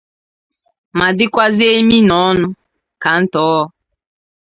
ma 0.97 1.07
dịkwazie 1.17 1.69
imi 1.81 1.99
na 2.07 2.15
ọnụ 2.29 2.45
ka 3.01 3.11
ntọọ. 3.21 3.61